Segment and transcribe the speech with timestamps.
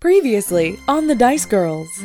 [0.00, 2.02] Previously on the Dice Girls.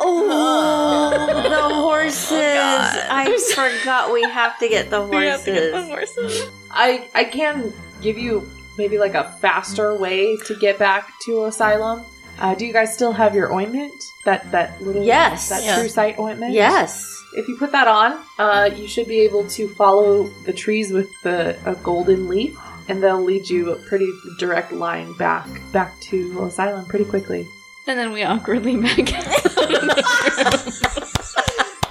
[0.00, 1.10] Oh,
[1.48, 2.32] the horses!
[2.32, 5.14] I forgot we have to get the horses.
[5.16, 6.16] We have to get the horses.
[6.16, 6.50] horses.
[6.72, 7.72] I I can
[8.02, 12.02] give you maybe like a faster way to get back to Asylum.
[12.40, 13.94] Uh, do you guys still have your ointment?
[14.24, 15.50] That that little Yes.
[15.50, 15.78] that Yeah.
[15.78, 16.52] true sight ointment.
[16.52, 17.14] Yes.
[17.36, 21.08] If you put that on, uh, you should be able to follow the trees with
[21.22, 22.58] the a golden leaf,
[22.90, 27.46] and they'll lead you a pretty direct line back back to Asylum pretty quickly.
[27.86, 28.98] And then we awkwardly back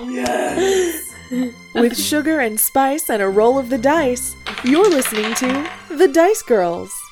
[0.01, 1.15] Yes
[1.73, 6.41] With sugar and spice and a roll of the dice, you're listening to The Dice
[6.41, 7.08] Girls.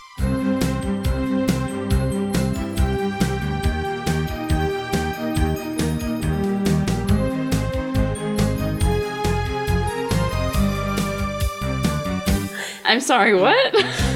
[12.88, 13.76] I'm sorry, what?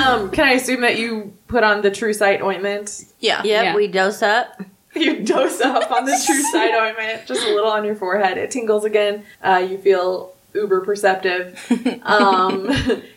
[0.00, 3.04] Um, can I assume that you put on the true sight ointment?
[3.18, 3.42] Yeah.
[3.44, 3.76] Yep, Yeah.
[3.76, 4.62] we dose up.
[4.94, 8.38] You dose up on the true sight ointment, just a little on your forehead.
[8.38, 9.24] It tingles again.
[9.44, 11.60] Uh, you feel uber perceptive.
[12.02, 12.68] Um,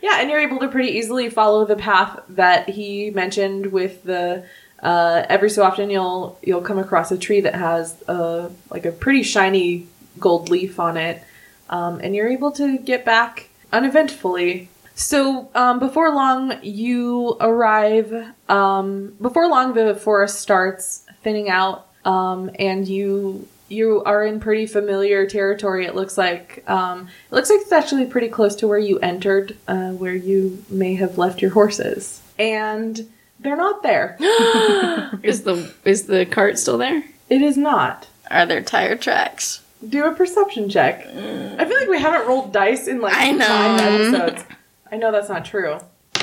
[0.01, 3.71] yeah, and you're able to pretty easily follow the path that he mentioned.
[3.71, 4.45] With the
[4.83, 8.91] uh, every so often you'll you'll come across a tree that has a like a
[8.91, 9.87] pretty shiny
[10.19, 11.23] gold leaf on it,
[11.71, 14.69] um, and you're able to get back uneventfully.
[14.95, 18.31] So um, before long, you arrive.
[18.47, 24.67] Um, before long, the forest starts thinning out, um, and you you are in pretty
[24.67, 25.85] familiar territory.
[25.85, 29.57] It looks like um, it looks like it's actually pretty close to where you entered,
[29.67, 34.15] uh, where you may have left your horses, and they're not there.
[35.23, 37.03] Is the is the cart still there?
[37.29, 38.07] it is not.
[38.29, 39.62] Are there tire tracks?
[39.89, 41.05] Do a perception check.
[41.07, 43.45] I feel like we haven't rolled dice in like I know.
[43.45, 44.43] five episodes.
[44.91, 45.77] I know that's not true.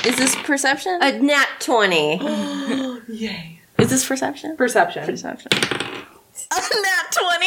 [0.04, 0.98] Is this perception?
[1.02, 2.16] A nat 20.
[3.08, 3.60] Yay.
[3.78, 4.56] Is this perception?
[4.56, 5.04] Perception.
[5.04, 5.50] Perception.
[5.52, 7.46] A nat 20.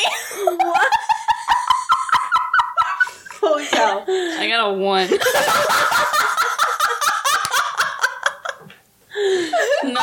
[0.57, 0.91] what?
[3.41, 4.03] Holy cow.
[4.07, 5.09] I got a one.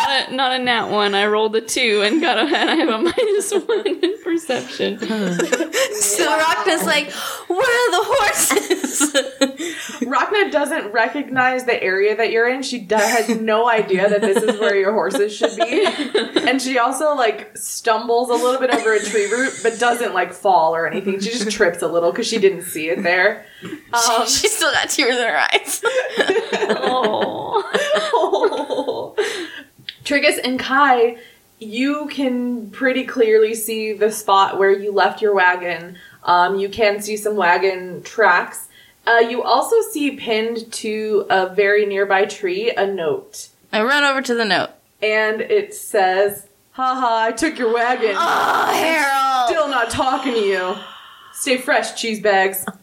[0.07, 1.15] not a not a nat one.
[1.15, 4.99] I rolled a two and got a and I have a minus one in perception.
[6.01, 7.11] So Rhakna's like,
[7.49, 9.13] where are the horses?
[10.01, 12.63] Rhakna doesn't recognize the area that you're in.
[12.63, 15.85] She do- has no idea that this is where your horses should be.
[16.49, 20.33] And she also like stumbles a little bit over a tree root, but doesn't like
[20.33, 21.21] fall or anything.
[21.21, 23.45] She just trips a little because she didn't see it there.
[23.93, 25.83] Um, she still got tears in her eyes.
[26.83, 27.40] Oh.
[30.11, 31.19] Triggus and Kai,
[31.61, 35.99] you can pretty clearly see the spot where you left your wagon.
[36.25, 38.67] Um, you can see some wagon tracks.
[39.07, 43.51] Uh, you also see pinned to a very nearby tree a note.
[43.73, 44.71] I run over to the note.
[45.01, 48.17] And it says, Haha, I took your wagon.
[48.19, 49.49] Oh, Harold!
[49.49, 50.75] Still not talking to you.
[51.35, 52.67] Stay fresh, cheese bags.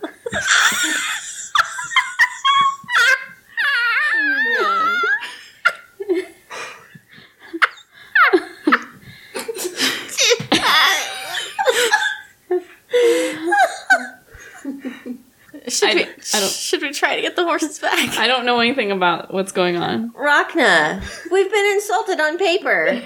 [15.67, 16.03] should I we?
[16.05, 18.19] don't- I don't- Should we try to get the horses back?
[18.19, 20.11] I don't know anything about what's going on.
[20.11, 21.01] Rhakna,
[21.31, 23.01] we've been insulted on paper.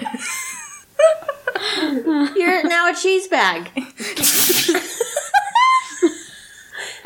[2.36, 3.70] You're now a cheese bag.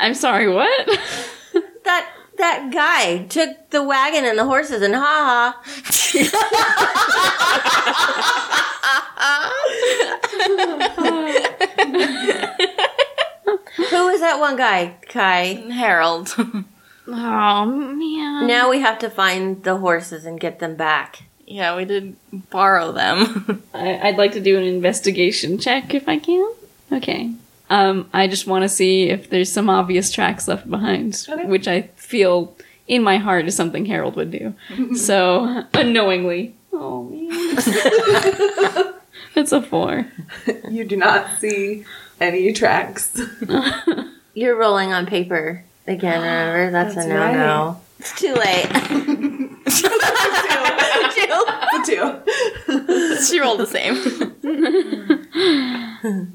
[0.01, 0.89] I'm sorry, what?
[1.85, 6.19] That that guy took the wagon and the horses and ha Who
[14.37, 15.43] that one guy, Kai?
[15.73, 16.35] Harold.
[17.09, 18.49] Oh man.
[18.49, 21.23] Now we have to find the horses and get them back.
[21.47, 22.17] yeah, we did
[22.51, 23.63] borrow them.
[23.73, 26.53] I, I'd like to do an investigation check if I can.
[26.91, 27.31] Okay.
[27.71, 31.45] Um, I just want to see if there's some obvious tracks left behind, Okay.
[31.47, 32.57] which I feel
[32.89, 34.55] in my heart is something Harold would do.
[34.97, 36.57] so unknowingly.
[36.73, 38.95] Oh man.
[39.37, 40.09] That's a four.
[40.69, 41.85] You do not see
[42.21, 43.17] any tracks.
[44.37, 46.71] You're rolling on paper again, remember?
[46.71, 47.81] That's, That's a no no.
[47.99, 48.69] It's too late.
[51.73, 53.25] the two.
[53.27, 53.95] she rolled the same.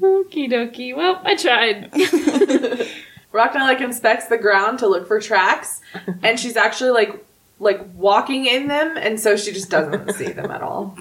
[0.02, 0.96] Okie dokie.
[0.96, 1.92] Well, I tried.
[3.32, 5.80] Rhakna like inspects the ground to look for tracks,
[6.24, 7.24] and she's actually like
[7.60, 10.98] like walking in them, and so she just doesn't see them at all.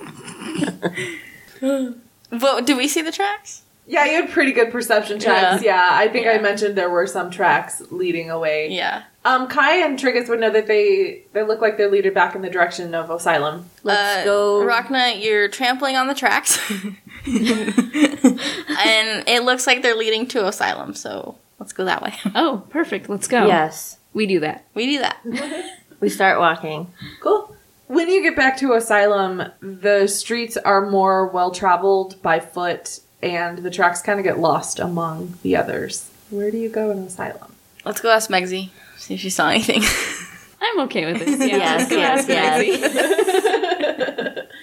[1.59, 3.63] But do we see the tracks?
[3.87, 5.63] Yeah, you had pretty good perception checks.
[5.63, 8.69] Yeah, I think I mentioned there were some tracks leading away.
[8.69, 9.03] Yeah.
[9.25, 12.41] Um, Kai and Triggus would know that they they look like they're leading back in
[12.41, 13.69] the direction of Asylum.
[13.83, 14.61] Let's Uh, go.
[14.65, 16.57] Rhakna, you're trampling on the tracks.
[17.25, 22.13] and it looks like they're leading to Asylum, so let's go that way.
[22.35, 23.09] Oh, perfect.
[23.09, 23.45] Let's go.
[23.47, 23.97] Yes.
[24.13, 24.65] We do that.
[24.73, 25.17] We do that.
[25.99, 26.91] We start walking.
[27.21, 27.55] Cool.
[27.85, 33.59] When you get back to Asylum, the streets are more well traveled by foot, and
[33.59, 36.09] the tracks kind of get lost among the others.
[36.29, 37.55] Where do you go in Asylum?
[37.85, 38.69] Let's go ask Megsy.
[38.97, 39.83] See if she saw anything.
[40.61, 41.39] I'm okay with this.
[41.39, 44.47] Yeah, Yes, let's yes, yes.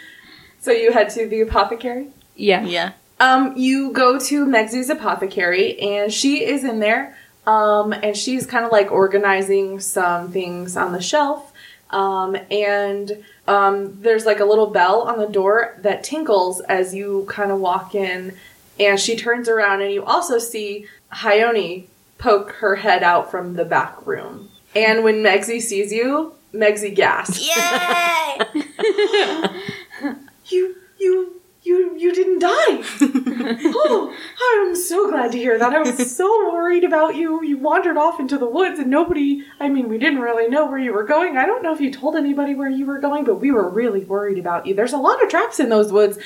[0.60, 2.08] So you head to the apothecary.
[2.36, 2.62] Yeah.
[2.64, 2.92] yeah.
[3.20, 7.16] Um, you go to Megsy's apothecary, and she is in there.
[7.46, 11.52] Um, and she's kind of like organizing some things on the shelf.
[11.90, 17.24] Um, and um, there's like a little bell on the door that tinkles as you
[17.28, 18.34] kind of walk in.
[18.78, 21.86] And she turns around, and you also see Hyone
[22.18, 24.50] poke her head out from the back room.
[24.74, 27.48] And when Megsy sees you, Megsy gasps.
[27.48, 28.38] Yay!
[30.50, 32.48] You, you, you, you didn't die.
[33.00, 35.74] oh, I'm so glad to hear that.
[35.74, 37.44] I was so worried about you.
[37.44, 40.78] You wandered off into the woods and nobody, I mean, we didn't really know where
[40.78, 41.36] you were going.
[41.36, 44.04] I don't know if you told anybody where you were going, but we were really
[44.04, 44.74] worried about you.
[44.74, 46.18] There's a lot of traps in those woods.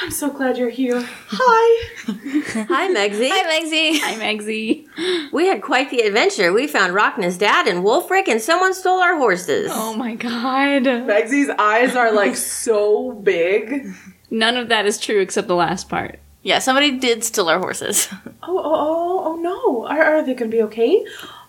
[0.00, 1.02] I'm so glad you're here.
[1.28, 1.88] Hi.
[2.06, 3.28] Hi, Megsy.
[3.30, 3.98] Hi, Megsy.
[4.00, 5.32] Hi, Megsy.
[5.32, 6.52] We had quite the adventure.
[6.52, 9.70] We found Rhakna's dad and Wolfric, and someone stole our horses.
[9.74, 10.84] Oh my god.
[10.84, 13.92] Megsy's eyes are like so big.
[14.30, 16.20] None of that is true except the last part.
[16.42, 18.08] Yeah, somebody did steal our horses.
[18.42, 19.86] Oh, oh, oh, oh no.
[19.86, 21.04] Are, are they going to be okay?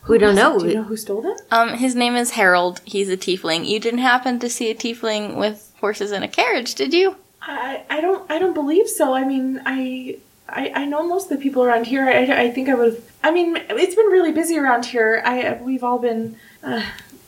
[0.10, 0.42] we don't Was it?
[0.42, 0.60] know.
[0.60, 1.36] Do you know who stole them?
[1.52, 2.81] Um, his name is Harold.
[2.84, 3.68] He's a tiefling.
[3.68, 7.16] You didn't happen to see a tiefling with horses in a carriage, did you?
[7.41, 9.13] I, I don't I don't believe so.
[9.13, 12.07] I mean, I I, I know most of the people around here.
[12.07, 13.01] I, I think I would.
[13.24, 15.21] I mean, it's been really busy around here.
[15.25, 16.38] I we've all been.
[16.63, 16.83] Uh,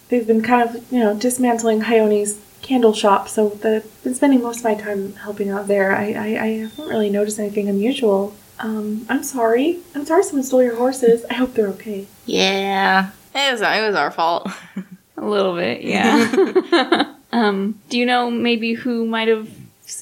[0.09, 4.41] they've been kind of you know dismantling Hyone's candle shop, so the, I've been spending
[4.41, 5.95] most of my time helping out there.
[5.95, 8.35] I, I, I haven't really noticed anything unusual.
[8.59, 9.79] Um, I'm sorry.
[9.95, 11.25] I'm sorry someone stole your horses.
[11.29, 12.05] I hope they're okay.
[12.25, 13.09] Yeah.
[13.33, 14.47] It was, it was our fault.
[15.17, 17.13] A little bit, yeah.
[17.31, 19.49] um, do you know maybe who might have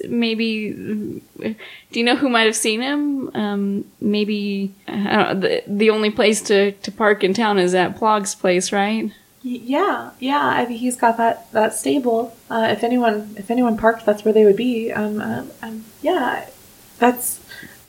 [0.07, 3.31] maybe do you know who might have seen him?
[3.33, 8.35] Um, maybe know, the the only place to to park in town is at Plog's
[8.35, 9.11] place, right?
[9.41, 10.41] Yeah, yeah.
[10.41, 12.35] I mean, he's got that that stable.
[12.49, 14.91] Uh, if anyone if anyone parked, that's where they would be.
[14.91, 16.49] Um, um, um, yeah,
[16.97, 17.39] that's.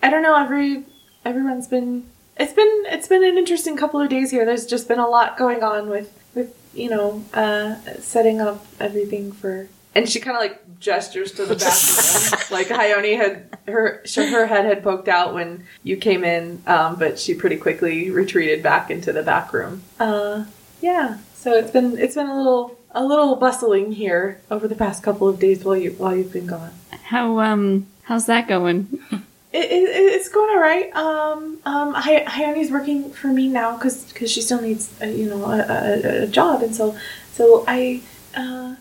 [0.02, 0.36] I don't know.
[0.36, 0.84] Every
[1.24, 2.08] everyone's been.
[2.36, 4.44] It's been it's been an interesting couple of days here.
[4.44, 9.32] There's just been a lot going on with with you know uh, setting up everything
[9.32, 9.68] for.
[9.92, 14.64] And she kind of like gestures to the bathroom, like Hyone had her her head
[14.64, 19.12] had poked out when you came in, um, but she pretty quickly retreated back into
[19.12, 19.82] the back room.
[20.00, 20.44] Uh,
[20.80, 21.18] yeah.
[21.34, 25.28] So it's been it's been a little a little bustling here over the past couple
[25.28, 26.72] of days while you while you've been gone.
[27.04, 28.88] How um how's that going?
[29.52, 30.94] It, it, it's going all right.
[30.94, 35.44] Um, um, Hy- Hyone's working for me now because she still needs a, you know
[35.44, 36.96] a, a, a job, and so
[37.32, 38.00] so I
[38.36, 38.76] uh,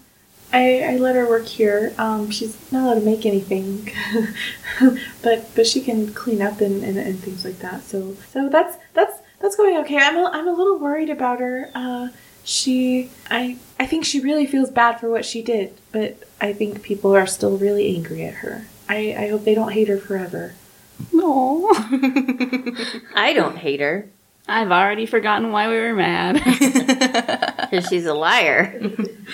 [0.52, 1.94] I, I let her work here.
[1.98, 3.92] Um, she's not allowed to make anything,
[5.22, 7.84] but but she can clean up and, and, and things like that.
[7.84, 9.98] So so that's that's that's going okay.
[9.98, 11.70] I'm a, I'm a little worried about her.
[11.76, 12.10] Uh,
[12.44, 16.82] she I I think she really feels bad for what she did, but I think
[16.82, 18.66] people are still really angry at her.
[18.88, 20.56] I, I hope they don't hate her forever.
[21.14, 21.70] No.
[23.16, 24.10] I don't hate her
[24.50, 26.34] I've already forgotten why we were mad.
[27.70, 28.82] because she's a liar.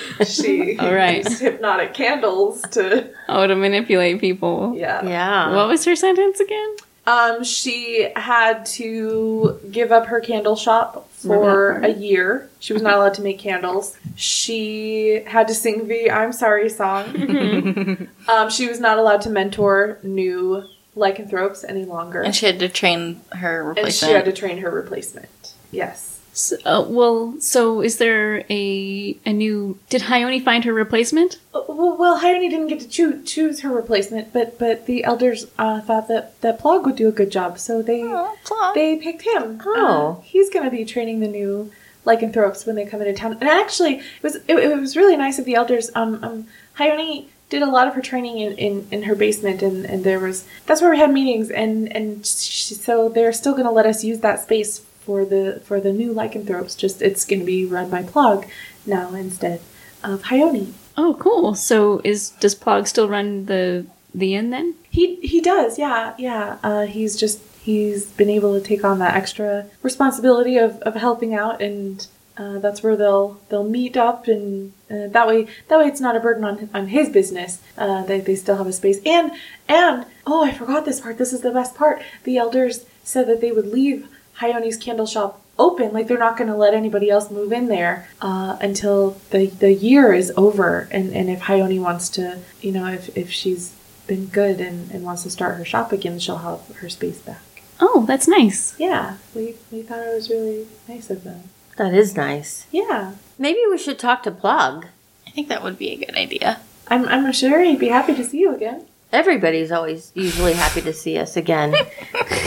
[0.25, 1.23] She All right.
[1.23, 4.73] used hypnotic candles to oh, to manipulate people.
[4.75, 5.05] yeah.
[5.05, 5.55] Yeah.
[5.55, 6.75] What was her sentence again?
[7.07, 12.49] Um, she had to give up her candle shop for a year.
[12.59, 13.95] She was not allowed to make candles.
[14.15, 18.07] She had to sing the "I'm Sorry" song.
[18.27, 20.63] um, she was not allowed to mentor new
[20.95, 24.71] lycanthropes any longer, and she had to train her and she had to train her
[24.71, 25.53] replacement.
[25.71, 26.14] Yes.
[26.37, 29.79] So, uh, well, so is there a a new?
[29.89, 31.37] Did Hyone find her replacement?
[31.53, 35.47] Uh, Well, well, Hyone didn't get to choo- choose her replacement, but but the elders
[35.57, 39.21] uh, thought that that Plog would do a good job, so they Oh, they picked
[39.21, 39.61] him.
[39.65, 40.17] Oh.
[40.19, 41.71] Uh, he's going to be training the new
[42.03, 43.37] lycanthropes when they come into town.
[43.39, 45.89] And actually, it was it, it was really nice of the elders.
[45.95, 49.85] Um, um, Hyone did a lot of her training in, in, in her basement, and,
[49.85, 53.65] and there was that's where we had meetings, and and she, so they're still going
[53.71, 56.75] to let us use that space for the for the new lycanthropes.
[56.75, 58.47] Just it's going to be run by Plog
[58.85, 59.61] now instead
[60.03, 60.73] of Hyone.
[60.97, 61.55] Oh, cool.
[61.55, 64.75] So is does Plog still run the the inn then?
[64.89, 66.57] He he does, yeah, yeah.
[66.63, 71.33] Uh, he's just he's been able to take on that extra responsibility of, of helping
[71.33, 72.07] out and
[72.37, 76.17] uh, that's where they'll they'll meet up, and uh, that way that way it's not
[76.17, 77.61] a burden on on his business.
[77.77, 79.31] Uh, they they still have a space, and
[79.69, 81.17] and oh, I forgot this part.
[81.17, 82.01] This is the best part.
[82.23, 86.49] The elders said that they would leave Hyone's candle shop open, like they're not going
[86.49, 91.13] to let anybody else move in there uh, until the the year is over, and
[91.13, 93.73] and if Hyone wants to, you know, if if she's
[94.07, 97.41] been good and, and wants to start her shop again, she'll have her space back.
[97.79, 98.75] Oh, that's nice.
[98.77, 101.43] Yeah, we we thought it was really nice of them.
[101.77, 102.65] That is nice.
[102.71, 104.87] Yeah, Maybe we should talk to Plug.
[105.27, 106.61] I think that would be a good idea.
[106.87, 108.85] I'm I'm sure he'd be happy to see you again.
[109.11, 111.73] Everybody's always usually happy to see us again.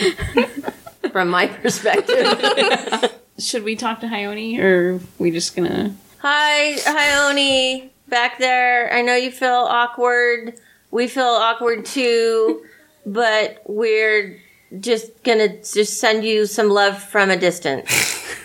[1.12, 3.12] From my perspective.
[3.38, 5.94] Should we talk to Hyone, or are we just gonna?
[6.18, 8.92] Hi, Ione, back there.
[8.92, 10.54] I know you feel awkward.
[10.90, 12.64] We feel awkward too,
[13.06, 14.38] but we're
[14.78, 18.18] just gonna just send you some love from a distance.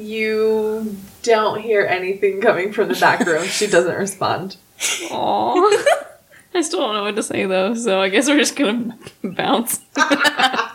[0.00, 3.44] You don't hear anything coming from the back room.
[3.44, 4.56] she doesn't respond.
[5.10, 5.84] Aw.
[6.54, 9.80] I still don't know what to say though, so I guess we're just gonna bounce.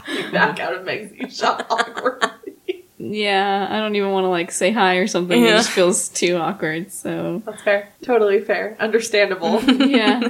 [0.08, 2.32] You back out of Meg's shop awkwardly.
[2.98, 5.44] Yeah, I don't even want to like say hi or something.
[5.44, 6.92] It just feels too awkward.
[6.92, 7.90] So That's fair.
[8.02, 8.78] Totally fair.
[8.80, 9.62] Understandable.
[9.64, 10.30] yeah,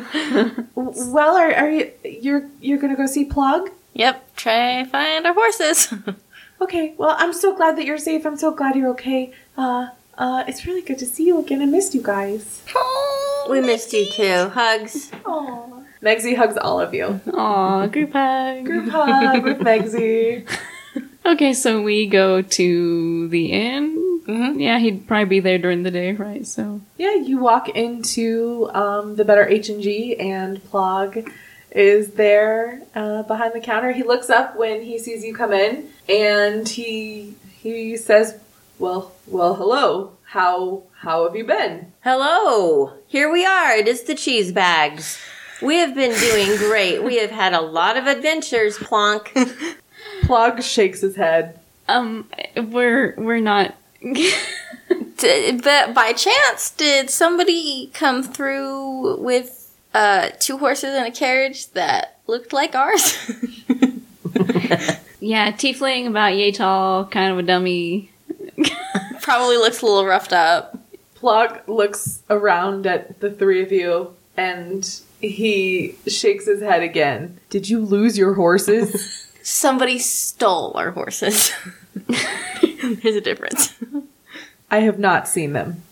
[0.75, 3.69] well, are, are you you're you're gonna go see Plug?
[3.93, 5.93] Yep, try find our horses.
[6.61, 6.93] Okay.
[6.97, 8.25] Well, I'm so glad that you're safe.
[8.25, 9.31] I'm so glad you're okay.
[9.57, 11.61] Uh, uh, it's really good to see you again.
[11.61, 12.63] I missed you guys.
[12.73, 14.49] Oh, We missed you too.
[14.49, 15.11] Hugs.
[15.23, 15.74] Aww.
[16.05, 17.19] Megsy hugs all of you.
[17.33, 18.63] aw, group hug.
[18.65, 20.47] Group hug with Megsy.
[21.25, 24.21] Okay, so we go to the inn.
[24.27, 24.61] Mhm.
[24.61, 26.45] Yeah, he'd probably be there during the day, right?
[26.45, 31.27] So Yeah, you walk into um, the Better H and G, and Plog
[31.71, 33.91] is there uh, behind the counter.
[33.91, 38.37] He looks up when he sees you come in, and he he says,
[38.77, 40.11] "Well, well, hello.
[40.25, 42.93] How how have you been?" Hello.
[43.07, 43.71] Here we are.
[43.75, 45.17] It is the cheese bags.
[45.65, 47.03] We have been doing great.
[47.03, 49.31] We have had a lot of adventures, Plonk.
[50.23, 51.59] Plog shakes his head.
[51.87, 53.75] um, we're we're not.
[54.01, 61.71] D- but by chance, did somebody come through with uh, two horses and a carriage
[61.71, 63.17] that looked like ours?
[65.19, 68.11] yeah, tiefling about yay tall, kind of a dummy.
[69.21, 70.77] Probably looks a little roughed up.
[71.19, 77.39] Plog looks around at the three of you, and he shakes his head again.
[77.49, 79.27] Did you lose your horses?
[79.43, 81.51] Somebody stole our horses.
[82.83, 83.73] There's a difference.
[84.71, 85.83] I have not seen them.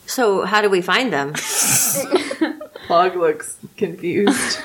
[0.08, 1.32] So, how do we find them?
[2.86, 4.60] Plog looks confused.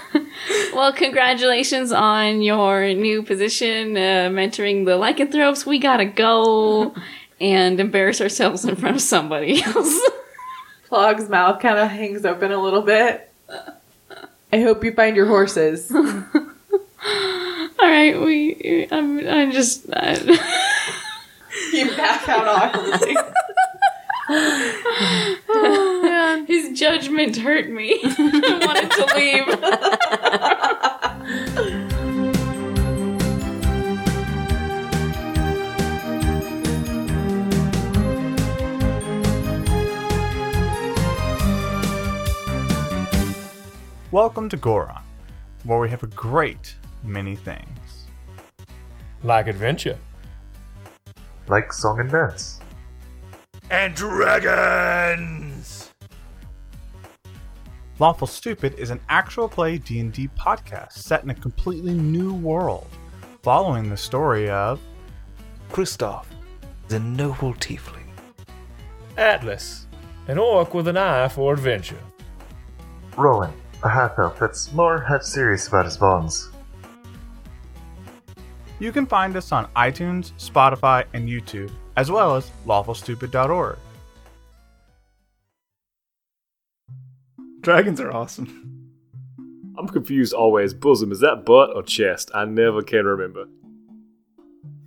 [0.72, 5.66] Well, congratulations on your new position, uh, mentoring the lycanthropes.
[5.66, 6.94] We gotta go
[7.40, 10.00] and embarrass ourselves in front of somebody else.
[10.92, 13.32] Plog's mouth kind of hangs open a little bit.
[14.52, 15.90] I hope you find your horses.
[15.96, 16.04] All
[17.80, 18.90] right, we.
[18.92, 19.26] I'm.
[19.26, 19.86] I'm just.
[19.94, 20.16] I,
[21.72, 23.16] You back out oh, awkwardly.
[26.48, 28.02] his judgment hurt me.
[28.04, 29.48] I wanted to leave.
[44.12, 45.02] Welcome to Goron,
[45.64, 48.08] where we have a great many things.
[49.24, 49.98] Like adventure.
[51.48, 52.60] Like song and dance.
[53.70, 55.94] And dragons!
[58.00, 62.90] Lawful Stupid is an actual play D&D podcast set in a completely new world,
[63.44, 64.82] following the story of
[65.70, 66.26] Kristoff,
[66.90, 68.10] the noble tiefling.
[69.16, 69.88] Atlas.
[70.28, 72.04] An orc with an eye for adventure.
[73.16, 73.54] Rowan,
[73.84, 76.50] a half elf that's more half serious about his bonds.
[78.80, 83.78] You can find us on iTunes, Spotify, and YouTube, as well as lawfulstupid.org.
[87.62, 88.68] Dragons are awesome.
[89.78, 90.74] I'm confused always.
[90.74, 92.32] Bosom, is that butt or chest?
[92.34, 93.46] I never can remember.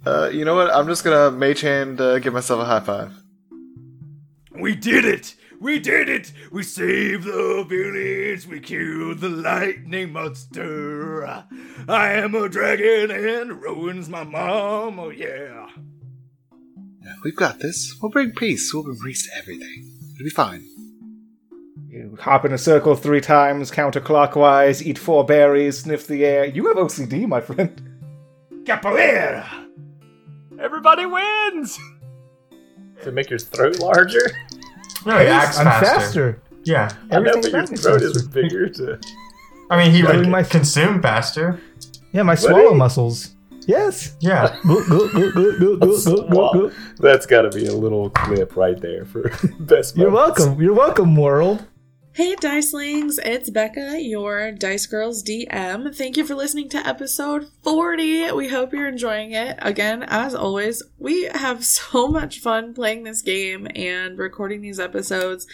[0.07, 0.71] Uh, you know what?
[0.71, 3.13] I'm just gonna mage hand uh, give myself a high five.
[4.53, 5.35] We did it!
[5.61, 6.33] We did it!
[6.51, 8.47] We saved the village!
[8.47, 11.25] We killed the lightning monster!
[11.89, 15.69] I am a dragon and ruins my mom, oh yeah!
[17.05, 17.97] Yeah, we've got this.
[18.01, 18.73] We'll bring peace.
[18.73, 19.93] We'll bring peace to everything.
[20.15, 20.65] It'll be fine.
[21.87, 26.45] You hop in a circle three times, counterclockwise, eat four berries, sniff the air.
[26.45, 27.81] You have OCD, my friend.
[28.65, 29.47] Capoeira!
[30.59, 31.79] Everybody wins!
[33.03, 34.31] To make your throat larger?
[35.07, 35.87] No, he acts I'm faster.
[35.87, 36.43] faster.
[36.65, 36.91] Yeah.
[37.11, 38.07] I know, but your throat faster.
[38.07, 38.69] is bigger.
[38.69, 38.99] To...
[39.71, 40.43] I mean, he yeah, would my...
[40.43, 41.61] consume faster.
[42.13, 42.77] Yeah, my swallow he...
[42.77, 43.35] muscles.
[43.67, 44.17] Yes.
[44.21, 44.57] Yeah.
[46.99, 49.31] That's got to be a little clip right there for
[49.61, 49.97] best.
[49.97, 50.61] You're welcome.
[50.61, 51.67] You're welcome, world.
[52.17, 55.93] Hey Dicelings, it's Becca, your Dice Girls DM.
[55.93, 58.31] Thank you for listening to episode 40.
[58.31, 59.59] We hope you're enjoying it.
[59.61, 65.49] Again, as always, we have so much fun playing this game and recording these episodes.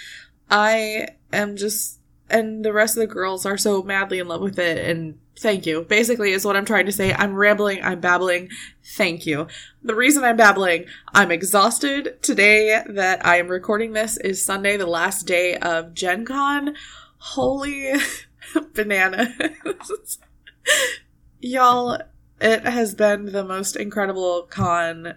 [0.50, 1.99] I am just,
[2.30, 5.66] and the rest of the girls are so madly in love with it, and thank
[5.66, 5.82] you.
[5.82, 7.12] Basically, is what I'm trying to say.
[7.12, 8.48] I'm rambling, I'm babbling.
[8.84, 9.46] Thank you.
[9.82, 12.22] The reason I'm babbling, I'm exhausted.
[12.22, 16.74] Today that I am recording this is Sunday, the last day of Gen Con.
[17.18, 17.92] Holy
[18.74, 19.34] banana.
[21.40, 21.98] Y'all,
[22.40, 25.14] it has been the most incredible con.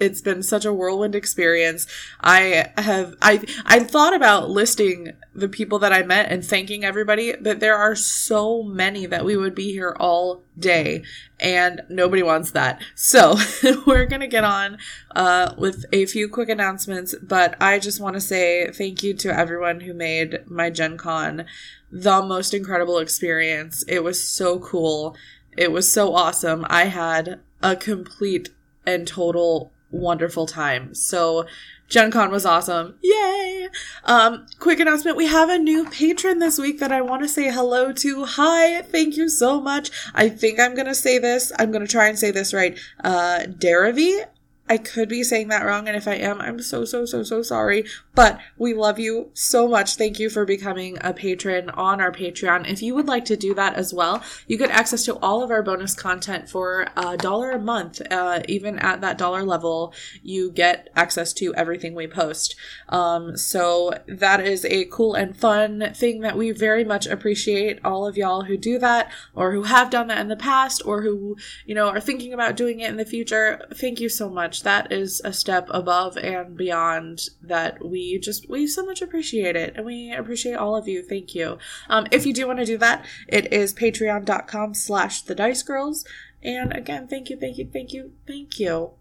[0.00, 1.86] It's been such a whirlwind experience.
[2.20, 7.34] I have I I thought about listing the people that I met and thanking everybody,
[7.40, 11.04] but there are so many that we would be here all day
[11.38, 12.82] and nobody wants that.
[12.94, 13.36] So,
[13.86, 14.78] we're going to get on
[15.14, 19.36] uh with a few quick announcements, but I just want to say thank you to
[19.36, 21.46] everyone who made my Gen Con
[21.92, 23.84] the most incredible experience.
[23.86, 25.14] It was so cool.
[25.56, 26.66] It was so awesome.
[26.68, 28.48] I had a complete
[28.86, 30.94] and total wonderful time.
[30.94, 31.46] So
[31.88, 32.94] Gen Con was awesome.
[33.02, 33.68] Yay!
[34.04, 35.16] Um, quick announcement.
[35.16, 38.24] We have a new patron this week that I want to say hello to.
[38.24, 38.82] Hi.
[38.82, 39.90] Thank you so much.
[40.14, 41.52] I think I'm going to say this.
[41.58, 42.78] I'm going to try and say this right.
[43.04, 44.24] Uh, Daravi.
[44.68, 47.42] I could be saying that wrong, and if I am, I'm so, so, so, so
[47.42, 47.84] sorry.
[48.14, 49.96] But we love you so much.
[49.96, 52.68] Thank you for becoming a patron on our Patreon.
[52.70, 55.50] If you would like to do that as well, you get access to all of
[55.50, 58.00] our bonus content for a dollar a month.
[58.10, 59.92] Uh, even at that dollar level,
[60.22, 62.54] you get access to everything we post.
[62.88, 68.06] Um, so that is a cool and fun thing that we very much appreciate all
[68.06, 71.36] of y'all who do that or who have done that in the past or who,
[71.66, 73.66] you know, are thinking about doing it in the future.
[73.74, 74.62] Thank you so much.
[74.62, 79.74] That is a step above and beyond that we just, we so much appreciate it.
[79.76, 81.02] And we appreciate all of you.
[81.02, 81.58] Thank you.
[81.88, 86.04] Um, if you do want to do that, it is patreon.com slash the dice girls.
[86.42, 88.92] And again, thank you, thank you, thank you, thank you.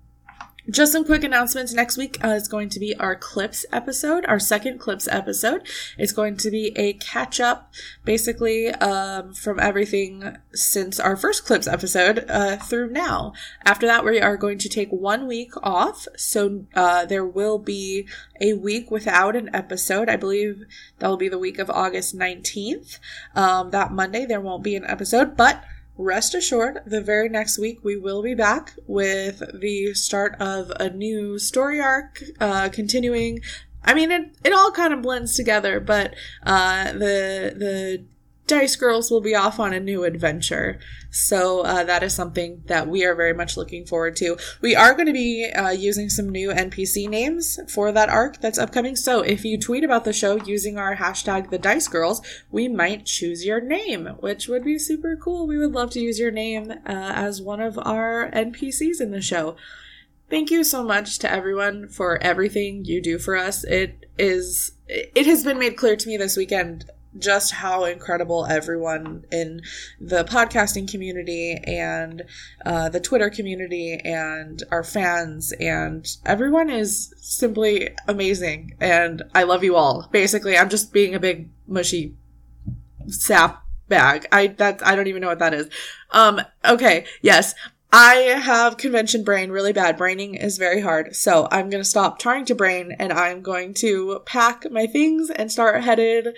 [0.70, 1.74] Just some quick announcements.
[1.74, 5.68] Next week uh, is going to be our clips episode, our second clips episode.
[5.98, 7.74] It's going to be a catch up,
[8.06, 13.34] basically, um, from everything since our first clips episode uh, through now.
[13.66, 16.08] After that, we are going to take one week off.
[16.16, 18.08] So uh, there will be
[18.40, 20.10] a week without an episode.
[20.10, 20.66] I believe
[21.00, 23.00] that will be the week of August 19th.
[23.36, 25.64] Um, that Monday, there won't be an episode, but
[26.02, 30.90] rest assured, the very next week we will be back with the start of a
[30.90, 33.42] new story arc, uh, continuing.
[33.84, 38.06] I mean, it, it all kind of blends together, but uh, the the
[38.52, 40.78] Dice Girls will be off on a new adventure.
[41.10, 44.36] So uh, that is something that we are very much looking forward to.
[44.60, 48.60] We are going to be uh, using some new NPC names for that arc that's
[48.60, 48.98] upcoming.
[48.98, 53.06] So if you tweet about the show using our hashtag the Dice Girls, we might
[53.06, 55.48] choose your name, which would be super cool.
[55.48, 59.22] We would love to use your name uh, as one of our NPCs in the
[59.22, 59.56] show.
[60.30, 63.64] Thank you so much to everyone for everything you do for us.
[63.64, 69.26] It is it has been made clear to me this weekend just how incredible everyone
[69.32, 69.62] in
[70.00, 72.24] the podcasting community and
[72.66, 78.76] uh, the Twitter community and our fans and everyone is simply amazing.
[78.80, 80.08] And I love you all.
[80.12, 82.16] Basically, I'm just being a big mushy
[83.08, 84.26] sap bag.
[84.32, 85.70] I that I don't even know what that is.
[86.12, 86.42] Um.
[86.66, 87.06] Okay.
[87.22, 87.54] Yes.
[87.94, 89.98] I have convention brain really bad.
[89.98, 91.14] Braining is very hard.
[91.14, 95.30] So I'm going to stop trying to brain and I'm going to pack my things
[95.30, 96.30] and start headed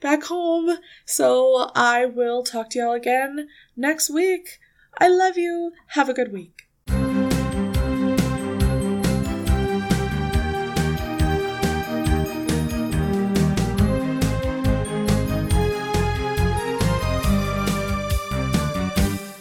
[0.00, 0.78] back home.
[1.04, 4.58] So I will talk to y'all again next week.
[4.98, 5.72] I love you.
[5.88, 6.66] Have a good week.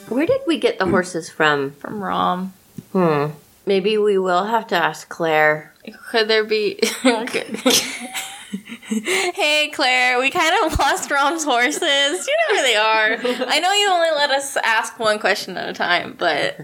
[0.09, 1.71] Where did we get the horses from?
[1.71, 2.53] From Rom.
[2.91, 3.27] Hmm.
[3.65, 5.73] Maybe we will have to ask Claire.
[6.09, 6.79] Could there be.
[8.51, 11.81] hey, Claire, we kind of lost Rom's horses.
[11.81, 13.45] You know where they are.
[13.47, 16.59] I know you only let us ask one question at a time, but.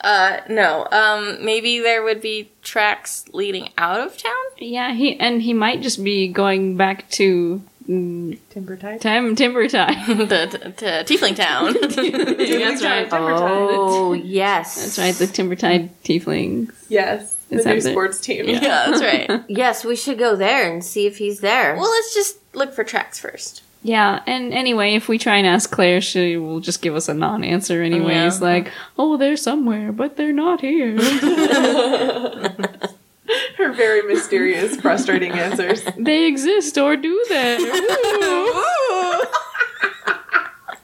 [0.00, 0.86] Uh, no.
[0.92, 4.32] Um, maybe there would be tracks leading out of town?
[4.58, 9.00] Yeah, he and he might just be going back to mm, Timber tide.
[9.00, 10.18] time timber time.
[10.18, 11.72] the, the, the Tiefling Town.
[11.80, 13.08] That's right.
[13.10, 14.76] Oh, yes.
[14.76, 15.14] That's right.
[15.14, 16.72] The Timbertide Tieflings.
[16.88, 17.34] Yes.
[17.48, 18.46] The new the- sports team.
[18.48, 18.58] yeah,
[18.90, 19.44] that's right.
[19.48, 21.74] Yes, we should go there and see if he's there.
[21.74, 23.62] Well, let's just look for tracks first.
[23.82, 27.14] Yeah, and anyway, if we try and ask Claire, she will just give us a
[27.14, 28.42] non-answer anyways.
[28.42, 28.52] Oh, yeah.
[28.52, 30.96] Like, oh, they're somewhere, but they're not here.
[33.56, 35.84] Her very mysterious, frustrating answers.
[35.98, 37.58] they exist, or do they?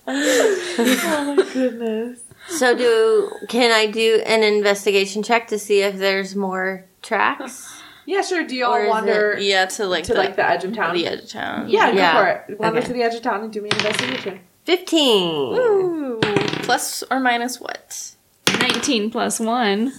[0.07, 2.20] Oh my goodness.
[2.48, 7.70] So do can I do an investigation check to see if there's more tracks?
[8.07, 8.44] Yeah, sure.
[8.46, 10.94] Do you all is wander Yeah, to like to the, like the edge of town?
[10.94, 11.68] the edge of town.
[11.70, 12.20] Yeah, go Yeah.
[12.20, 12.61] for it.
[12.61, 12.87] Wander Okay.
[12.88, 14.40] to the edge of town and do me an investigation.
[14.64, 15.57] Fifteen.
[15.57, 16.20] Ooh,
[16.62, 18.11] plus or minus what?
[18.61, 19.92] 19 plus 1.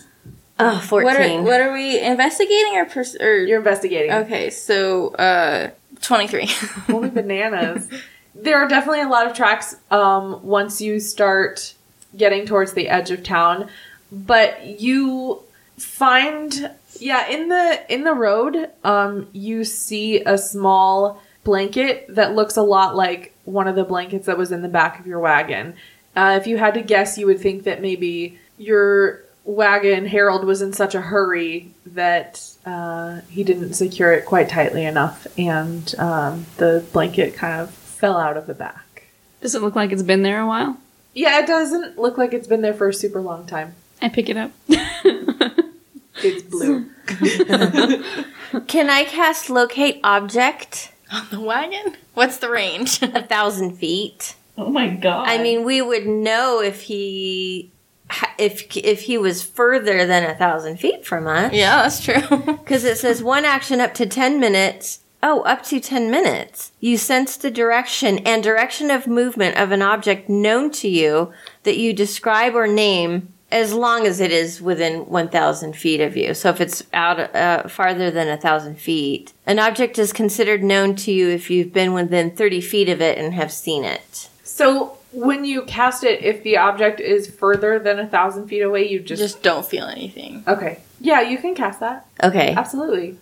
[0.60, 1.04] Oh, 14.
[1.06, 4.12] What are what are we investigating or pers- or You're investigating.
[4.12, 6.46] Okay, so uh 23.
[6.88, 7.88] Holy bananas.
[8.36, 11.74] There are definitely a lot of tracks um, once you start
[12.16, 13.70] getting towards the edge of town,
[14.12, 15.42] but you
[15.78, 22.58] find yeah in the in the road um, you see a small blanket that looks
[22.58, 25.76] a lot like one of the blankets that was in the back of your wagon.
[26.16, 30.62] Uh, if you had to guess, you would think that maybe your wagon Harold was
[30.62, 36.46] in such a hurry that uh, he didn't secure it quite tightly enough, and um,
[36.58, 39.08] the blanket kind of fell out of the back.
[39.42, 40.78] Does it look like it's been there a while?
[41.16, 43.74] Yeah, it doesn't look like it's been there for a super long time.
[44.02, 44.52] I pick it up.
[46.24, 46.90] It's blue.
[48.68, 51.98] Can I cast locate object On the wagon?
[52.14, 53.00] What's the range?
[53.02, 54.36] a thousand feet?
[54.58, 55.28] oh my god.
[55.28, 57.70] I mean, we would know if he
[58.40, 61.52] if if he was further than a thousand feet from us.
[61.52, 62.22] yeah, that's true.
[62.46, 65.02] Because it says one action up to 10 minutes.
[65.28, 66.72] Oh, up to 10 minutes.
[66.80, 71.34] You sense the direction and direction of movement of an object known to you
[71.64, 76.36] that you describe or name as long as it is within 1,000 feet of you.
[76.36, 81.12] So if it's out uh, farther than 1,000 feet, an object is considered known to
[81.12, 84.30] you if you've been within 30 feet of it and have seen it.
[84.44, 88.88] So when you cast it, if the object is further than a thousand feet away,
[88.88, 90.44] you just, Just don't feel anything.
[90.48, 90.82] okay.
[91.00, 92.06] Yeah, you can cast that.
[92.22, 92.54] Okay.
[92.56, 93.18] Absolutely.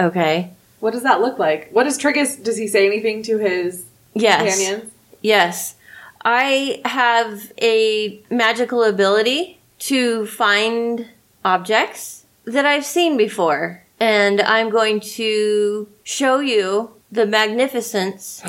[0.00, 0.52] Okay.
[0.82, 1.70] What does that look like?
[1.70, 2.42] What does Triggus?
[2.42, 4.38] Does he say anything to his Yes.
[4.58, 4.92] companions?
[5.20, 5.76] Yes.
[6.24, 11.06] I have a magical ability to find
[11.44, 13.84] objects that I've seen before.
[14.00, 18.42] And I'm going to show you the magnificence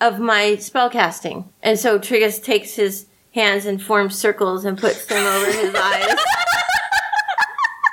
[0.00, 1.44] of my spellcasting.
[1.62, 6.16] And so Triggus takes his hands and forms circles and puts them over his eyes.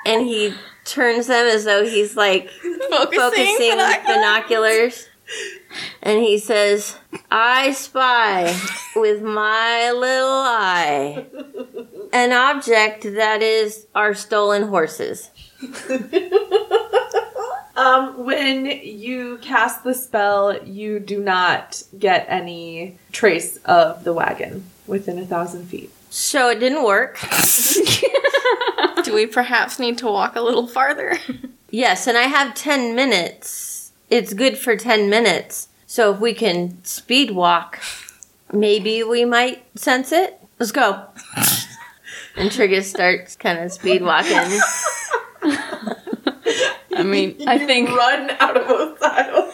[0.05, 0.53] And he
[0.83, 2.49] turns them as though he's like
[2.97, 5.09] Focusing, focusing with binoculars.
[6.01, 6.97] And he says,
[7.31, 8.55] I spy
[8.95, 11.25] with my little eye
[12.11, 15.29] an object that is our stolen horses.
[17.75, 24.65] Um, when you cast the spell, you do not get any trace of the wagon
[24.85, 25.91] within a thousand feet.
[26.11, 27.19] So it didn't work.
[29.03, 31.17] Do we perhaps need to walk a little farther?
[31.73, 33.93] Yes, and I have 10 minutes.
[34.07, 35.69] It's good for 10 minutes.
[35.87, 37.79] So if we can speed walk,
[38.51, 40.39] maybe we might sense it.
[40.59, 41.07] Let's go.
[42.35, 44.31] And Triggus starts kind of speed walking.
[46.95, 49.51] I mean, I think Run out of Osado.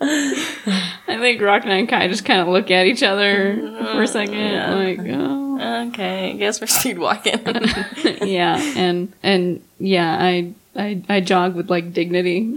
[0.00, 3.54] I think Rock and I kind of just kind of look at each other
[3.92, 7.40] for a second, like, oh, okay, I guess we're speed walking.
[8.22, 12.54] yeah, and and yeah, I I I jog with like dignity.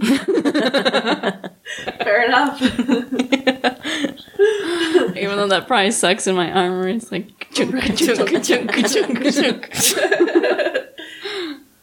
[1.98, 2.60] Fair enough.
[5.16, 7.26] Even though that probably sucks in my armor, it's like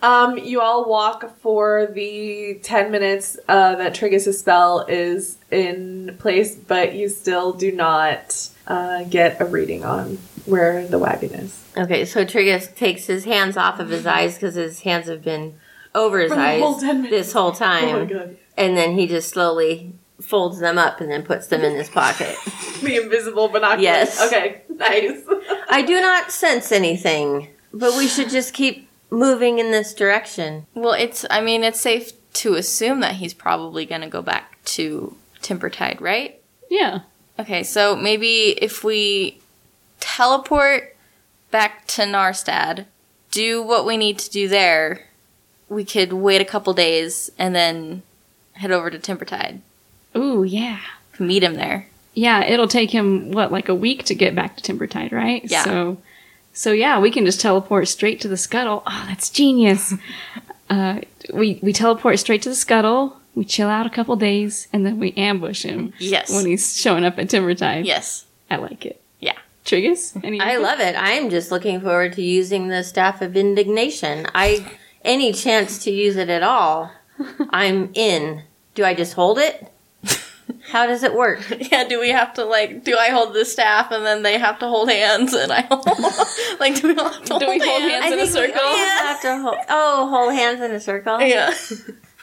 [0.01, 6.55] Um, you all walk for the 10 minutes uh, that Triggus' spell is in place,
[6.55, 11.63] but you still do not uh, get a reading on where the wagon is.
[11.77, 15.55] Okay, so Triggus takes his hands off of his eyes because his hands have been
[15.95, 18.07] over his eyes whole this whole Oh my time.
[18.07, 18.37] god.
[18.57, 22.35] and then he just slowly folds them up and then puts them in his pocket.
[22.79, 23.83] The invisible binoculars.
[23.83, 24.21] Yes.
[24.27, 25.21] Okay, nice.
[25.69, 30.65] I do not sense anything, but we should just keep moving in this direction.
[30.75, 34.63] well, it's, I mean, it's safe to assume that he's probably going to go back
[34.65, 36.39] to Timbertide, right?
[36.69, 36.99] yeah.
[37.37, 39.39] Okay, so maybe if we
[39.99, 40.95] teleport
[41.51, 42.85] back to Narstad,
[43.31, 45.07] do what we need to do there,
[45.67, 48.01] we could wait a couple days and then
[48.53, 49.59] head over to Timbertide.
[50.15, 50.79] Ooh, yeah.
[51.19, 51.87] meet him there.
[52.13, 55.43] Yeah, it'll take him what like a week to get back to Timbertide, right?
[55.45, 55.63] Yeah.
[55.63, 55.97] So,
[56.53, 58.83] so yeah, we can just teleport straight to the scuttle.
[58.85, 59.93] Oh, that's genius.
[60.69, 61.01] uh,
[61.33, 63.17] we we teleport straight to the scuttle.
[63.35, 65.93] We chill out a couple days, and then we ambush him.
[65.99, 66.33] Yes.
[66.33, 67.85] When he's showing up at Timbertide.
[67.85, 68.25] Yes.
[68.49, 68.99] I like it.
[69.69, 70.19] Triggus?
[70.23, 70.95] Any I love it.
[70.97, 74.25] I'm just looking forward to using the staff of indignation.
[74.33, 74.65] I
[75.03, 76.91] any chance to use it at all,
[77.51, 78.43] I'm in.
[78.75, 79.71] Do I just hold it?
[80.71, 81.41] How does it work?
[81.71, 84.59] Yeah, do we have to like do I hold the staff and then they have
[84.59, 85.85] to hold hands and I hold
[86.59, 88.25] like do we all have to Do we hold hands I in a think we
[88.53, 88.77] circle?
[88.77, 89.57] have to hold.
[89.69, 91.21] Oh, hold hands in a circle.
[91.21, 91.53] Yeah.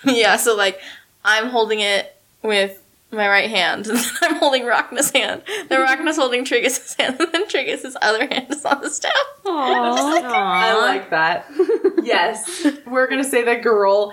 [0.04, 0.80] yeah, so like
[1.24, 2.80] I'm holding it with
[3.10, 5.42] my right hand, and then I'm holding Rhakna's hand.
[5.68, 9.12] Then Rhakna's holding Triggus's hand, and then Triggus's other hand is on the staff.
[9.44, 11.46] Aww, I like that.
[12.02, 12.66] yes.
[12.86, 14.12] We're going to say that Garul.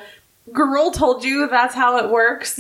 [0.50, 2.58] Garul told you that's how it works.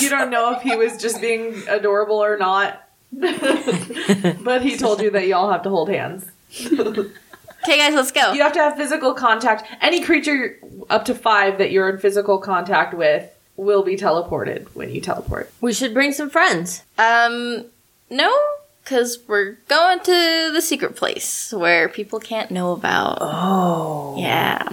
[0.00, 2.84] You don't know if he was just being adorable or not.
[3.10, 6.26] but he told you that y'all have to hold hands.
[6.60, 8.32] Okay, guys, let's go.
[8.32, 9.64] You have to have physical contact.
[9.80, 10.58] Any creature
[10.90, 15.52] up to five that you're in physical contact with will be teleported when you teleport.
[15.60, 16.84] We should bring some friends.
[16.96, 17.66] Um,
[18.08, 18.34] no,
[18.82, 23.18] because we're going to the secret place where people can't know about.
[23.20, 24.16] Oh.
[24.16, 24.66] Yeah.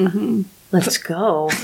[0.72, 1.50] Let's go.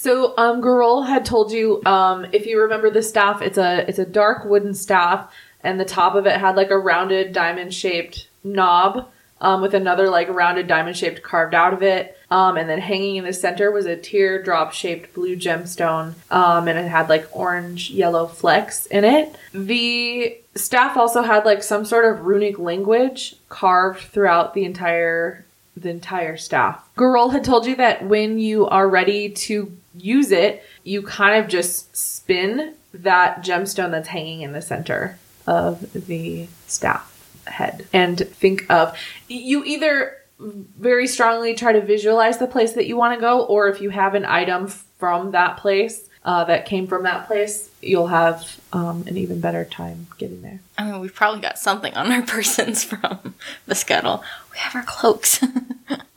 [0.00, 3.98] So, um, Garol had told you, um, if you remember the staff, it's a it's
[3.98, 5.30] a dark wooden staff,
[5.62, 10.10] and the top of it had like a rounded diamond shaped knob, um, with another
[10.10, 12.16] like rounded diamond shaped carved out of it.
[12.30, 16.78] Um, and then hanging in the center was a teardrop shaped blue gemstone, um, and
[16.78, 19.34] it had like orange yellow flecks in it.
[19.52, 25.44] The staff also had like some sort of runic language carved throughout the entire
[25.76, 26.88] the entire staff.
[26.96, 31.50] Garol had told you that when you are ready to use it, you kind of
[31.50, 37.09] just spin that gemstone that's hanging in the center of the staff
[37.50, 38.96] head and think of
[39.28, 43.68] you either very strongly try to visualize the place that you want to go or
[43.68, 48.06] if you have an item from that place uh, that came from that place you'll
[48.08, 52.10] have um, an even better time getting there I mean, we've probably got something on
[52.10, 53.34] our persons from
[53.66, 54.22] the scuttle.
[54.52, 55.44] We have our cloaks.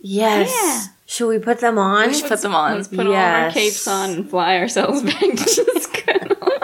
[0.05, 0.89] Yes.
[1.05, 2.09] Should we put them on?
[2.09, 2.75] we should put them on.
[2.75, 6.59] Let's put all our capes on and fly ourselves back to the scuttle.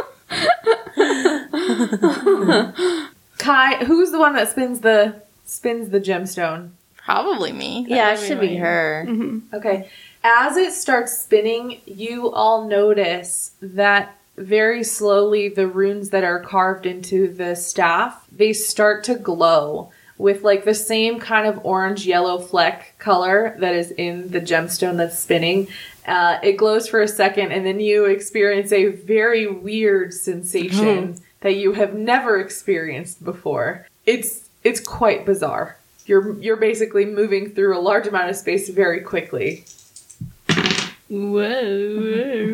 [3.50, 6.72] Kai who's the one that spins the spins the gemstone
[7.10, 7.88] Probably me.
[7.90, 8.58] Yeah, it should be me.
[8.58, 9.08] her.
[9.52, 9.90] Okay.
[10.24, 16.86] As it starts spinning, you all notice that very slowly the runes that are carved
[16.86, 22.38] into the staff, they start to glow with like the same kind of orange yellow
[22.38, 25.68] fleck color that is in the gemstone that's spinning.
[26.06, 31.56] Uh, it glows for a second and then you experience a very weird sensation that
[31.56, 33.88] you have never experienced before.
[34.06, 35.78] It's it's quite bizarre.
[36.06, 39.66] You're you're basically moving through a large amount of space very quickly.
[41.10, 42.50] Whoa.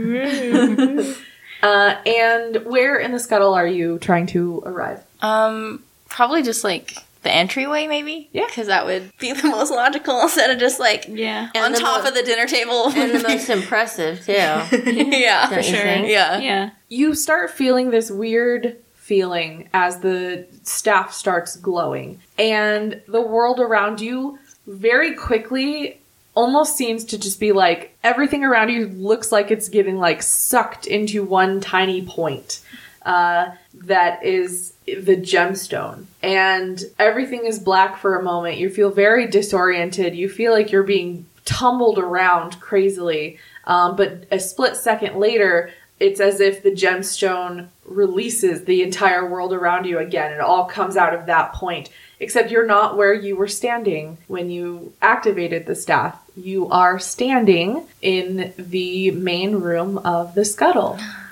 [1.63, 5.03] Uh, and where in the scuttle are you trying to arrive?
[5.23, 6.95] Um, probably just like
[7.25, 8.29] the entryway, maybe.
[8.31, 8.45] Yeah.
[8.45, 11.49] because that would be the most logical instead of just like yeah.
[11.55, 12.89] on top mo- of the dinner table.
[12.95, 14.31] And the most impressive, too.
[14.31, 16.07] yeah, Don't you think?
[16.07, 16.69] Yeah, Yeah.
[16.87, 23.99] You start feeling this weird feeling as the staff starts glowing, and the world around
[23.99, 25.99] you very quickly
[26.35, 30.85] almost seems to just be like everything around you looks like it's getting like sucked
[30.87, 32.61] into one tiny point.
[33.03, 36.05] Uh, that is the gemstone.
[36.21, 38.57] And everything is black for a moment.
[38.57, 40.15] You feel very disoriented.
[40.15, 43.39] You feel like you're being tumbled around crazily.
[43.65, 49.53] Um, but a split second later, it's as if the gemstone releases the entire world
[49.53, 50.33] around you again.
[50.33, 51.89] It all comes out of that point.
[52.19, 56.17] Except you're not where you were standing when you activated the staff.
[56.37, 60.99] You are standing in the main room of the scuttle.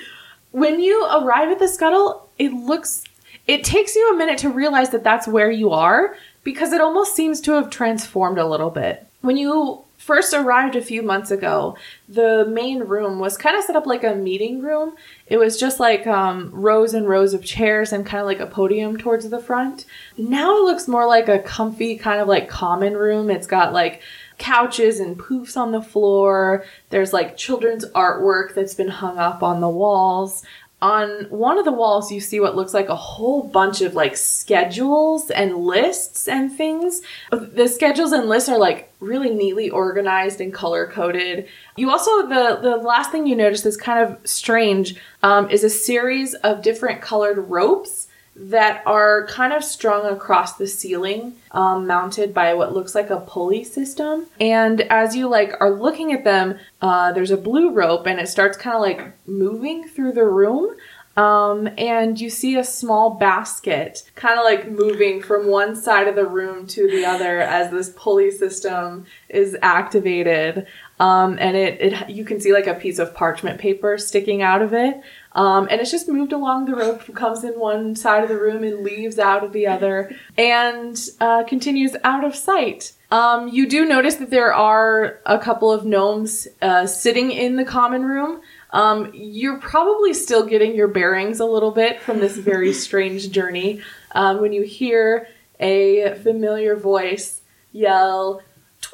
[0.52, 3.04] when you arrive at the scuttle, it looks
[3.47, 7.15] it takes you a minute to realize that that's where you are because it almost
[7.15, 9.08] seems to have transformed a little bit.
[9.21, 13.76] When you first arrived a few months ago, the main room was kind of set
[13.76, 14.95] up like a meeting room.
[15.28, 18.47] It was just like um, rows and rows of chairs and kind of like a
[18.47, 19.86] podium towards the front.
[20.17, 23.30] Now it looks more like a comfy kind of like common room.
[23.30, 24.02] It's got like
[24.38, 26.63] couches and poofs on the floor.
[26.89, 30.43] There's like children's artwork that's been hung up on the walls.
[30.80, 34.15] on one of the walls you see what looks like a whole bunch of like
[34.15, 40.54] schedules and lists and things the schedules and lists are like really neatly organized and
[40.54, 41.47] color coded
[41.78, 45.69] you also the the last thing you notice is kind of strange um, is a
[45.69, 48.06] series of different colored ropes
[48.39, 53.19] that are kind of strung across the ceiling, um, mounted by what looks like a
[53.19, 54.28] pulley system.
[54.39, 58.30] And as you like are looking at them, uh, there's a blue rope, and it
[58.30, 60.76] starts kind of like moving through the room.
[61.17, 66.13] Um, and you see a small basket kind of like moving from one side of
[66.13, 70.67] the room to the other as this pulley system is activated.
[71.00, 74.62] Um, and it, it you can see like a piece of parchment paper sticking out
[74.62, 75.02] of it.
[75.38, 78.63] Um, and it's just moved along the rope, comes in one side of the room
[78.63, 82.93] and leaves out of the other, and uh, continues out of sight.
[83.12, 87.65] Um, you do notice that there are a couple of gnomes uh, sitting in the
[87.65, 88.41] common room.
[88.71, 93.82] Um, you're probably still getting your bearings a little bit from this very strange journey
[94.13, 95.28] um, when you hear
[95.60, 98.41] a familiar voice yell,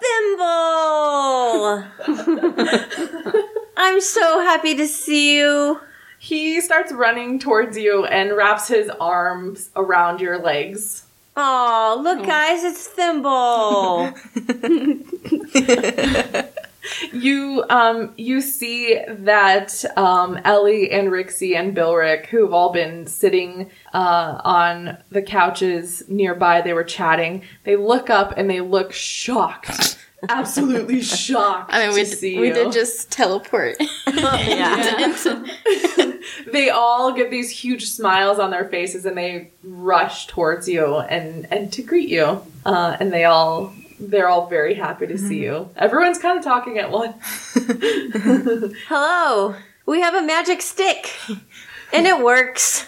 [0.00, 1.84] Thimble!
[3.82, 5.80] I'm so happy to see you.
[6.18, 11.06] He starts running towards you and wraps his arms around your legs.
[11.34, 14.12] Oh, look, guys, it's Thimble.
[17.12, 23.06] You um you see that um Ellie and Rixie and Bilrick, who have all been
[23.06, 27.42] sitting uh on the couches nearby, they were chatting.
[27.64, 29.98] They look up and they look shocked.
[30.28, 31.70] Absolutely shocked.
[31.72, 32.54] I mean, we, to see we you.
[32.54, 33.76] did just teleport.
[34.06, 35.16] yeah.
[36.52, 41.46] they all get these huge smiles on their faces and they rush towards you and
[41.52, 45.68] and to greet you uh, and they all they're all very happy to see you
[45.76, 47.14] everyone's kind of talking at once
[48.88, 49.54] Hello.
[49.86, 51.10] We have a magic stick,
[51.92, 52.86] and it works.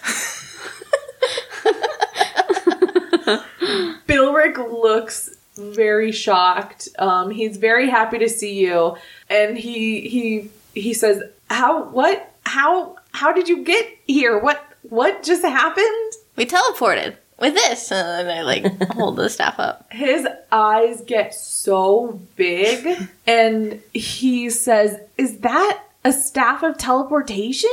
[4.07, 6.89] Bilrick looks very shocked.
[6.99, 8.95] Um, he's very happy to see you.
[9.29, 14.37] And he he he says how what how how did you get here?
[14.39, 16.13] What what just happened?
[16.35, 19.91] We teleported with this, and then I like hold the staff up.
[19.91, 27.69] his eyes get so big and he says is that a staff of teleportation?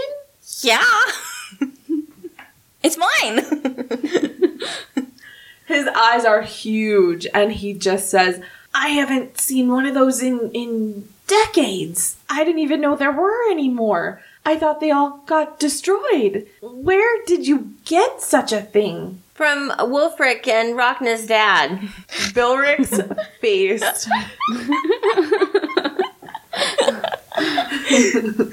[0.62, 0.84] Yeah,
[2.82, 3.88] it's mine.
[5.70, 8.42] his eyes are huge and he just says
[8.74, 12.16] i haven't seen one of those in in decades.
[12.28, 16.46] I didn't even know there were anymore i thought they all got destroyed.
[16.60, 19.22] Where did you get such a thing?
[19.34, 21.78] From Wolfric and Rhakna's dad.
[22.34, 23.00] Bilrick's
[23.40, 24.06] face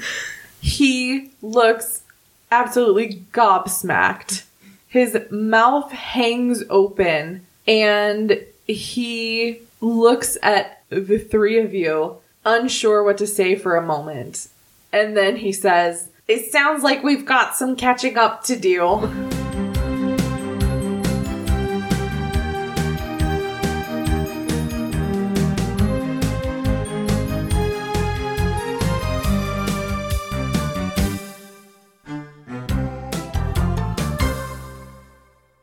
[0.60, 2.02] he looks
[2.50, 4.44] absolutely gobsmacked.
[4.88, 13.26] His mouth hangs open and he looks at the three of you, unsure what to
[13.26, 14.48] say for a moment.
[14.92, 19.37] And then he says, It sounds like we've got some catching up to do.